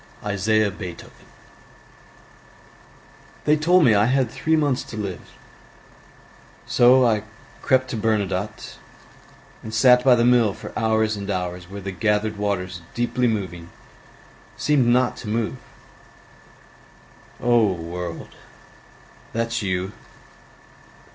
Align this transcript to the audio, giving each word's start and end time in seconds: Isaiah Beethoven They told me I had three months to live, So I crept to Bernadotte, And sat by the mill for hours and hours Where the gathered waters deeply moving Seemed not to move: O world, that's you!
Isaiah 0.25 0.71
Beethoven 0.71 1.27
They 3.45 3.55
told 3.55 3.83
me 3.85 3.93
I 3.93 4.07
had 4.07 4.31
three 4.31 4.55
months 4.55 4.81
to 4.85 4.97
live, 4.97 5.37
So 6.65 7.05
I 7.05 7.21
crept 7.61 7.91
to 7.91 7.97
Bernadotte, 7.97 8.77
And 9.61 9.71
sat 9.71 10.03
by 10.03 10.15
the 10.15 10.25
mill 10.25 10.55
for 10.55 10.73
hours 10.75 11.15
and 11.15 11.29
hours 11.29 11.69
Where 11.69 11.81
the 11.81 11.91
gathered 11.91 12.37
waters 12.37 12.81
deeply 12.95 13.27
moving 13.27 13.69
Seemed 14.57 14.87
not 14.87 15.17
to 15.17 15.27
move: 15.27 15.57
O 17.39 17.61
world, 17.71 18.29
that's 19.33 19.61
you! 19.61 19.91